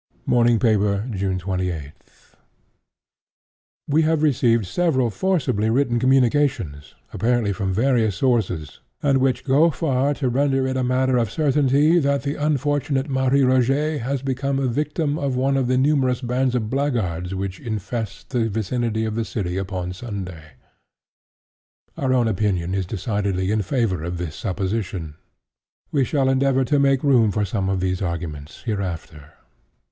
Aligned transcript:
—Morning 0.25 0.57
Paper—June 0.57 1.37
28. 1.37 1.69
(*21) 1.69 1.91
"We 3.87 4.01
have 4.01 4.23
received 4.23 4.65
several 4.65 5.11
forcibly 5.11 5.69
written 5.69 5.99
communications, 5.99 6.95
apparently 7.13 7.53
from 7.53 7.71
various 7.71 8.15
sources, 8.15 8.79
and 9.03 9.19
which 9.19 9.43
go 9.43 9.69
far 9.69 10.15
to 10.15 10.27
render 10.27 10.65
it 10.65 10.75
a 10.75 10.83
matter 10.83 11.17
of 11.17 11.29
certainty 11.29 11.99
that 11.99 12.23
the 12.23 12.33
unfortunate 12.33 13.09
Marie 13.11 13.41
Rogêt 13.43 13.99
has 13.99 14.23
become 14.23 14.57
a 14.57 14.65
victim 14.65 15.19
of 15.19 15.35
one 15.35 15.55
of 15.55 15.67
the 15.67 15.77
numerous 15.77 16.21
bands 16.21 16.55
of 16.55 16.67
blackguards 16.67 17.35
which 17.35 17.59
infest 17.59 18.31
the 18.31 18.49
vicinity 18.49 19.05
of 19.05 19.13
the 19.13 19.23
city 19.23 19.55
upon 19.55 19.93
Sunday. 19.93 20.53
Our 21.95 22.11
own 22.11 22.27
opinion 22.27 22.73
is 22.73 22.87
decidedly 22.87 23.51
in 23.51 23.61
favor 23.61 24.03
of 24.03 24.17
this 24.17 24.35
supposition. 24.35 25.13
We 25.91 26.03
shall 26.05 26.27
endeavor 26.27 26.65
to 26.65 26.79
make 26.79 27.03
room 27.03 27.29
for 27.29 27.45
some 27.45 27.69
of 27.69 27.79
these 27.81 28.01
arguments 28.01 28.63
hereafter." 28.63 29.33